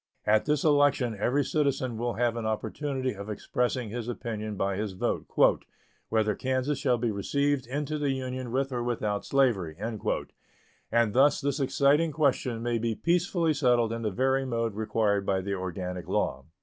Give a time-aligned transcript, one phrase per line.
[0.25, 4.93] At this election every citizen will have an opportunity of expressing his opinion by his
[4.93, 5.27] vote
[6.09, 11.59] "whether Kansas shall be received into the Union with or without slavery," and thus this
[11.59, 16.45] exciting question may be peacefully settled in the very mode required by the organic law.